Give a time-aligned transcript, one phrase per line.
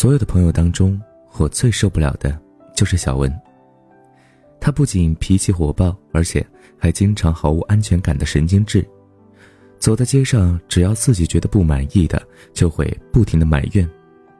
[0.00, 0.98] 所有的朋友当中，
[1.36, 2.34] 我最受不了的
[2.74, 3.30] 就是小文。
[4.58, 6.42] 他不仅脾气火爆，而且
[6.78, 8.82] 还经常毫无安全感的神经质。
[9.78, 13.86] 走在街上，只要自己觉得不满意的，就会不停的埋怨。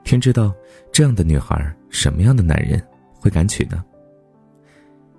[0.03, 0.51] 天知道，
[0.91, 2.83] 这样的女孩，什么样的男人
[3.21, 3.85] 会敢娶呢？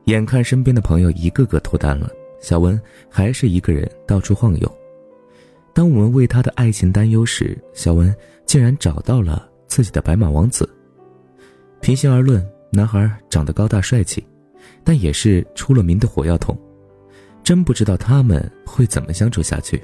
[0.06, 2.10] 眼看身边的朋友一个个脱单了，
[2.42, 4.78] 小文还是一个人到处晃悠。
[5.72, 8.12] 当我们为他的爱情担忧时，小文
[8.48, 10.70] 竟然找到了自己的白马王子。
[11.80, 14.22] 平心而论，男孩长得高大帅气，
[14.84, 16.60] 但也是出了名的火药桶。
[17.42, 19.82] 真不知道他们会怎么相处下去。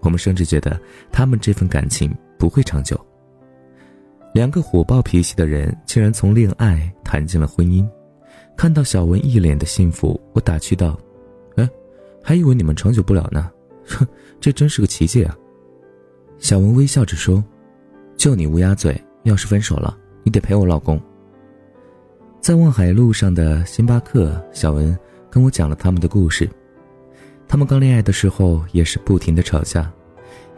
[0.00, 0.80] 我们甚至觉得
[1.12, 2.98] 他们这份感情不会长久。
[4.32, 7.86] 两个火爆脾气的人竟然从恋爱谈进了婚姻，
[8.56, 10.98] 看到小文一脸的幸福，我打趣道
[11.56, 11.68] ：“哎，
[12.22, 13.50] 还以为你们长久不了呢，
[13.86, 14.06] 哼，
[14.40, 15.36] 这真是个奇迹啊！”
[16.38, 17.42] 小文微笑着说
[18.16, 21.00] ：“就你乌鸦嘴，要是分手了，你得陪我老公。”
[22.40, 24.96] 在望海路上的星巴克，小文
[25.28, 26.48] 跟我讲了他们的故事。
[27.48, 29.92] 他们刚恋爱的时候也是不停的吵架，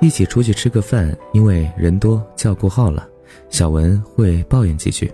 [0.00, 3.08] 一起出去吃个饭，因为人多叫过号了，
[3.48, 5.10] 小文会抱怨几句，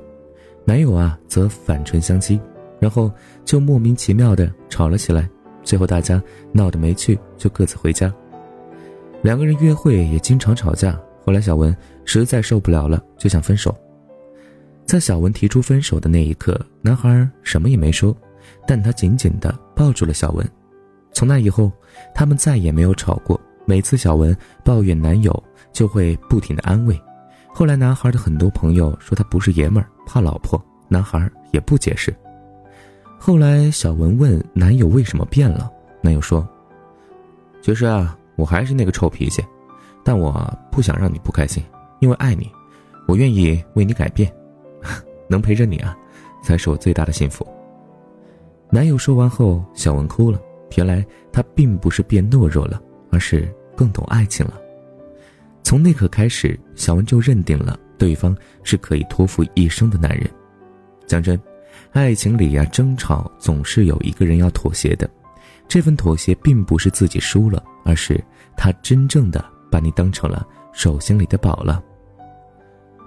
[0.65, 2.41] 男友啊则反唇相讥，
[2.81, 3.11] 然后
[3.45, 5.29] 就莫名其妙的吵了起来，
[5.63, 8.13] 最后大家闹得没趣，就各自回家。
[9.23, 13.75] 两个人约会也经常吵架，后来小文实在受不了了，就想分手。
[14.85, 18.15] 在小文提出分手的那一刻，男孩什么也没说，
[18.67, 20.47] 但他紧紧的抱住了小文。
[21.13, 21.73] 从那以后，
[22.15, 23.41] 他们再也没有吵过。
[23.65, 27.01] 每次小文抱怨男友，就会不停的安慰。
[27.49, 32.15] 后来，男孩的很多朋友说他不是爷们儿，怕老婆，男孩也不解释。
[33.19, 35.71] 后来，小文问男友为什么变了，
[36.03, 36.47] 男友说
[37.63, 39.43] ：“其实啊，我还是那个臭脾气，
[40.05, 40.33] 但我
[40.71, 41.63] 不想让你不开心，
[42.01, 42.51] 因为爱你，
[43.09, 44.31] 我愿意为你改变，
[45.29, 45.97] 能陪着你啊，
[46.43, 47.47] 才是我最大的幸福。”
[48.71, 50.41] 男友说完后，小文哭了。
[50.77, 54.55] 原来他并不是变懦弱了，而是更懂爱情了。
[55.63, 60.29] 从那刻开始，小文就认定了对方是可以托付一生的男人。
[61.07, 61.41] 讲真，
[61.93, 65.09] 爱情里呀，争吵总是有一个人要妥协的。
[65.69, 68.21] 这份妥协并不是自己输了，而是
[68.57, 71.83] 他真正的把你当成了手心里的宝了。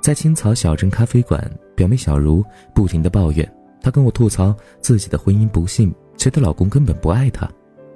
[0.01, 2.43] 在青草小镇咖啡馆，表妹小茹
[2.75, 3.49] 不停的抱怨，
[3.81, 5.95] 她跟我吐槽自己的婚姻不幸。
[6.17, 7.49] 觉得老公根本不爱她，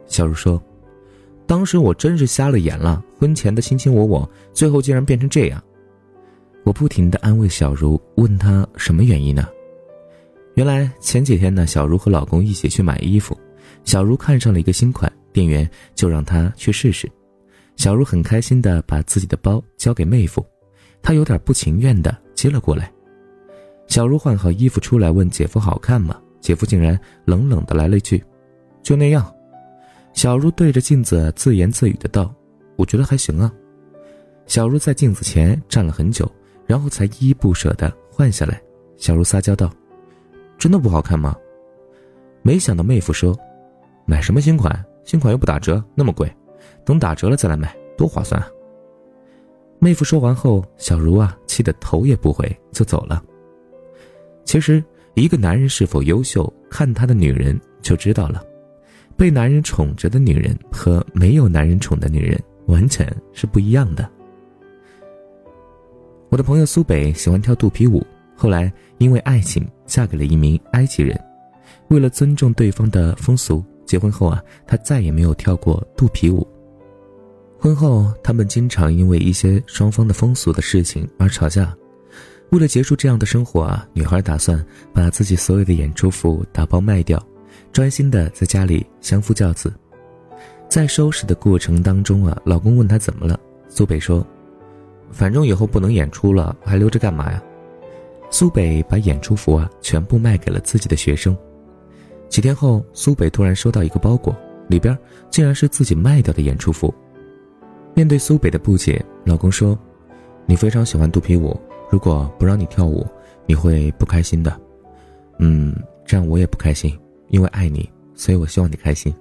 [0.06, 0.62] 小茹说
[1.46, 5.62] ：“当时我真是瞎了眼了，婚前的卿卿我我，最后竟然变成这样。”
[6.64, 9.50] 我不停的安慰小茹，问她什么原因呢？
[10.54, 13.38] 原来前几天呢，小茹和老公一起去买衣服，
[13.84, 17.12] 小茹看上了一个新款，店员就让她去试试。
[17.82, 20.46] 小茹很开心的把自己的包交给妹夫，
[21.02, 22.94] 她有点不情愿的接了过来。
[23.88, 26.22] 小茹换好衣服出来问姐夫好看吗？
[26.40, 28.24] 姐夫竟然冷冷的来了一句
[28.84, 29.34] ：“就那样。”
[30.14, 32.32] 小茹对着镜子自言自语的道
[32.78, 33.52] ：“我觉得还行啊。”
[34.46, 36.32] 小茹在镜子前站了很久，
[36.68, 38.62] 然后才依依不舍的换下来。
[38.96, 39.74] 小茹撒娇道
[40.56, 41.36] ：“真的不好看吗？”
[42.46, 43.36] 没想到妹夫说
[44.06, 44.86] ：“买什么新款？
[45.04, 46.32] 新款又不打折，那么贵，
[46.86, 48.48] 等打折了再来买，多划算啊！”
[49.80, 53.24] 妹夫说完后，小茹啊气得头也不回就走了。
[54.44, 54.84] 其实。
[55.14, 58.42] 一个男人是否优秀，看他的女人就知道了。
[59.18, 64.10] 被男人宠着的女人和没有男人宠的女人完全是不一样的。
[66.30, 68.02] 我的朋友苏北喜欢跳肚皮舞，
[68.34, 71.20] 后来因为爱情嫁给了一名埃及人。
[71.90, 76.48] 为了尊重对方的风俗，结婚后啊，他再也没有跳过肚皮舞。
[77.62, 81.72] 婚后，他们经常因为一些双方的风俗的事情而吵架。
[82.50, 87.24] 为了结束这样的生活啊，女孩打算把自己所有的演出服打包卖掉，
[87.72, 89.72] 专心的在家里相夫教子。
[90.68, 94.26] 在收拾的过程当中啊，老公问她怎么了，苏北说
[95.14, 97.40] ：“反正以后不能演出了，还留着干嘛呀？”
[98.32, 101.38] 苏北把演出服啊全部卖给了自己的学生。
[102.28, 104.36] 几天后，苏北突然收到一个包裹，
[104.68, 104.98] 里边
[105.30, 106.92] 竟然是自己卖掉的演出服。
[107.94, 109.78] 面对苏北的不解，老公说
[110.46, 111.60] ：“你非常喜欢肚皮舞。”
[111.92, 113.06] 如果不让你跳舞，
[113.46, 114.58] 你会不开心的。
[115.40, 116.98] 嗯，这样我也不开心，
[117.28, 119.14] 因为爱你，所以我希望你开心。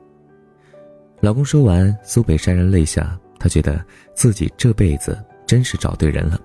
[1.20, 3.18] 老公说完，苏北潸然泪下。
[3.40, 3.82] 他觉得
[4.14, 6.38] 自己这辈子真是找对人了。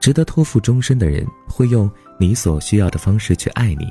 [0.00, 3.86] 值得托付终身的人，会用你所需要的方式去爱你，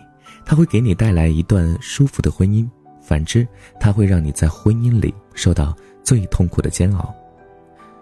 [0.45, 2.69] 他会给你带来一段舒服的婚姻；
[3.01, 3.47] 反之，
[3.79, 7.13] 他会让你在婚姻里受到最痛苦的煎熬。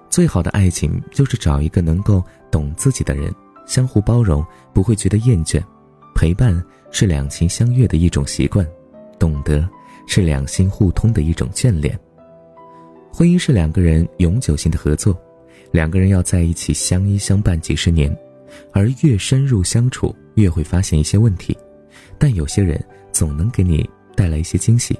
[0.09, 3.33] 最好的爱情就是找一个能够懂自己的人，
[3.65, 5.59] 相互包容，不会觉得厌倦；
[6.13, 8.63] 陪伴是两情相悦的一种习惯，
[9.17, 9.67] 懂得
[10.05, 11.99] 是两心互通的一种眷恋。
[13.11, 15.19] 婚姻是两个人永久性的合作，
[15.71, 18.15] 两个人要在一起相依相伴几十年，
[18.71, 21.57] 而越深入相处，越会发现一些问题。
[22.19, 22.79] 但有些人
[23.11, 24.95] 总能给你带来一些惊喜。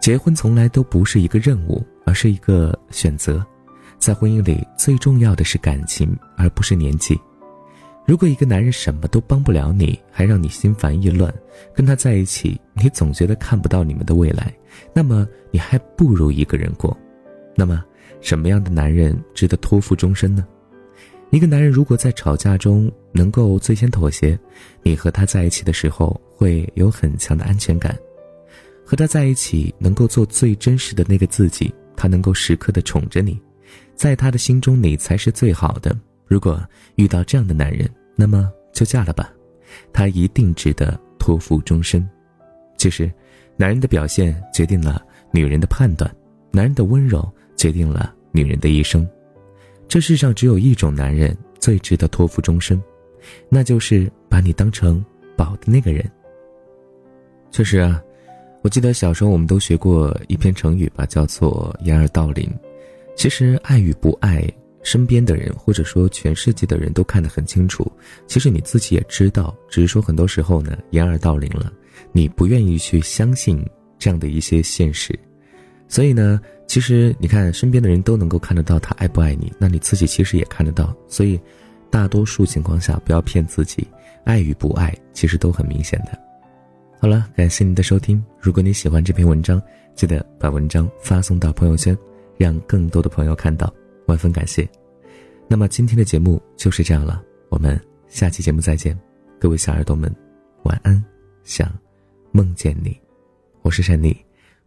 [0.00, 3.44] 结婚从来都不是一个任务，而是一个选择。
[3.98, 7.20] 在婚姻里，最重要的是感情，而不是年纪。
[8.06, 11.32] 如果一个男人什么都帮不了你，还让你心烦意乱，
[11.74, 14.52] 跟他在一起，你总觉得看不到你们的未来，
[14.94, 16.96] 那么你还不如一个人过。
[17.54, 17.84] 那么，
[18.22, 20.46] 什么样的男人值得托付终身呢？
[21.28, 24.36] 一个男人如果在吵架中能够最先妥协，
[24.82, 27.94] 你和他在一起的时候会有很强的安全感。
[28.90, 33.40] 和他在一起，能够做最真实的那个自己，他能够时刻的宠着你，
[33.94, 35.96] 在他的心中，你才是最好的。
[36.26, 36.60] 如果
[36.96, 39.32] 遇到这样的男人，那么就嫁了吧，
[39.92, 42.04] 他一定值得托付终身。
[42.76, 43.08] 其实，
[43.56, 45.00] 男人的表现决定了
[45.30, 46.12] 女人的判断，
[46.50, 49.08] 男人的温柔决定了女人的一生。
[49.86, 52.82] 这世上只有一种男人最值得托付终身，
[53.48, 55.00] 那就是把你当成
[55.36, 56.04] 宝的那个人。
[57.52, 58.02] 确实啊。
[58.62, 62.50] 我记得小时候我们都学过一篇成语吧，叫做“掩耳盗铃”。
[63.16, 64.46] 其实爱与不爱，
[64.82, 67.90] 身边的人或者说全世界的人都看得很清楚。
[68.26, 71.72] 其实你自己也知道，只是说很多时候呢，掩耳盗铃了，
[72.12, 73.64] 你不愿意去相信
[73.98, 75.18] 这样的一些现实。
[75.88, 80.94] 所以呢，其实你看身边的人都能够看得到他爱不爱你，那你自己其实也看得到。
[81.08, 81.40] 所以，
[81.90, 83.88] 大多数情况下不要骗自己，
[84.24, 86.29] 爱与不爱其实都很明显的。
[87.00, 88.22] 好了，感谢您的收听。
[88.38, 89.60] 如果你喜欢这篇文章，
[89.94, 91.96] 记得把文章发送到朋友圈，
[92.36, 93.72] 让更多的朋友看到，
[94.06, 94.68] 万分感谢。
[95.48, 98.94] 那么今天的节目就是这样了，我们下期节目再见，
[99.40, 100.14] 各位小耳朵们，
[100.64, 101.02] 晚安，
[101.42, 101.72] 想
[102.32, 102.94] 梦见你，
[103.62, 104.14] 我是珊妮，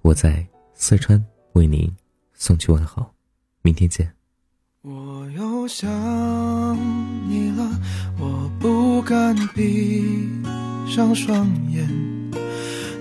[0.01, 0.43] 我在
[0.73, 1.87] 四川为您
[2.33, 3.05] 送去问候，
[3.61, 4.11] 明天见。
[4.81, 5.87] 我又想
[7.29, 7.79] 你了，
[8.19, 10.03] 我不敢闭
[10.87, 12.22] 上双眼。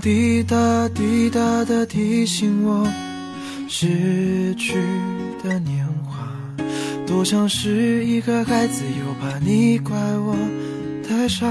[0.00, 2.86] 滴答滴答的提醒我，
[3.68, 4.74] 逝去
[5.42, 6.28] 的年华，
[7.06, 10.36] 多像是一个孩子，又怕你怪我
[11.06, 11.46] 太傻。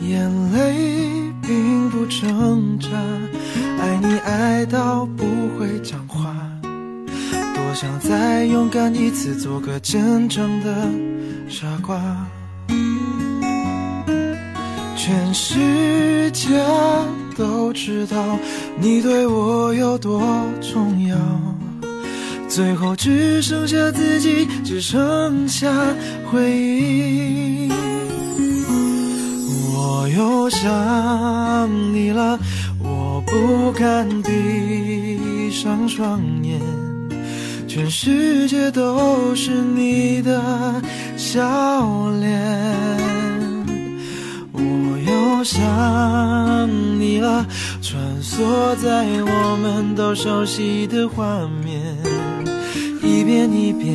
[0.00, 2.88] 眼泪并不挣扎，
[3.80, 5.24] 爱你爱到不
[5.58, 10.88] 会讲话，多想再勇敢一次，做个真正的
[11.48, 12.00] 傻瓜。
[15.06, 16.48] 全世界
[17.36, 18.38] 都知道
[18.80, 20.22] 你对我有多
[20.62, 21.14] 重要，
[22.48, 25.70] 最后只剩下自己，只剩下
[26.32, 27.70] 回忆。
[29.74, 32.38] 我又想你了，
[32.82, 36.58] 我不敢闭上双眼，
[37.68, 40.42] 全世界都是你的
[41.18, 41.42] 笑
[48.36, 51.80] 坐在我们都熟悉的画面，
[53.00, 53.94] 一遍一遍，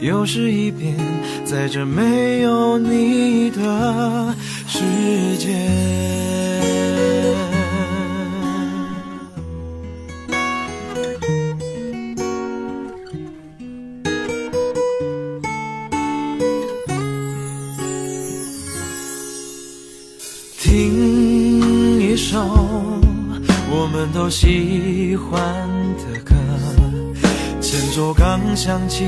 [0.00, 0.96] 又是一遍，
[1.44, 4.32] 在这没有你的
[4.68, 4.78] 世
[5.38, 6.49] 界。
[24.30, 25.42] 喜欢
[25.98, 26.34] 的歌，
[27.60, 29.04] 前奏刚响起，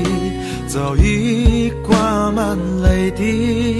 [0.67, 3.79] 早已挂满泪滴。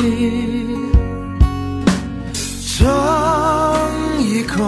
[2.66, 3.78] 尝
[4.20, 4.64] 一口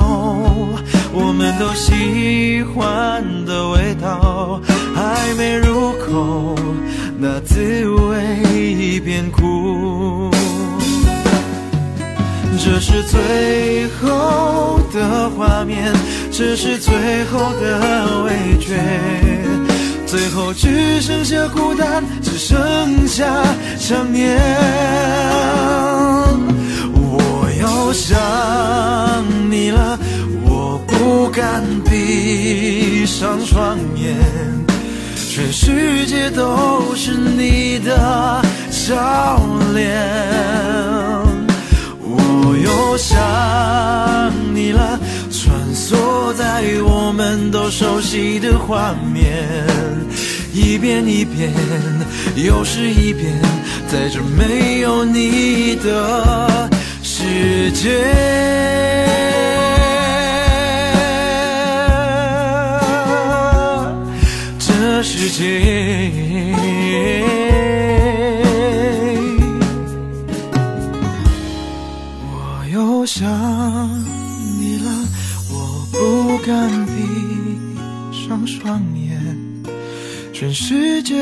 [1.14, 4.62] 我们都喜欢的味道，
[4.94, 6.56] 还没入口，
[7.18, 9.95] 那滋味已变苦。
[12.68, 15.94] 这是最后的画面，
[16.32, 18.82] 这是最后的味觉，
[20.08, 23.24] 最后只剩下孤单，只剩下
[23.78, 24.36] 想念。
[26.92, 28.18] 我又想
[29.52, 30.00] 你了，
[30.44, 34.18] 我不敢闭上双眼，
[35.16, 38.42] 全世界都是你的
[38.72, 39.40] 笑
[39.76, 40.45] 脸。
[42.96, 44.98] 我想你了，
[45.30, 49.46] 穿梭在我们都熟悉的画面，
[50.54, 51.52] 一遍一遍，
[52.38, 53.38] 又是一遍，
[53.90, 56.70] 在这没有你的
[57.04, 58.00] 世界。
[64.58, 66.25] 这世界。